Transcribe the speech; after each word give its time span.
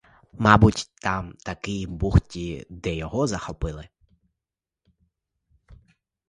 Мабуть, 0.33 0.89
там-таки 1.01 1.85
в 1.87 1.89
бухті, 1.89 2.65
де 2.69 2.95
його 2.95 3.27
захопили. 3.27 3.89